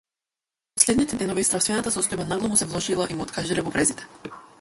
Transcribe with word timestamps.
Последните 0.77 1.19
денови 1.19 1.43
здравствената 1.49 1.93
состојба 1.97 2.25
нагло 2.31 2.49
му 2.53 2.57
се 2.63 2.69
влошила 2.71 3.07
и 3.09 3.19
му 3.21 3.25
откажале 3.27 3.67
бубрезите. 3.69 4.35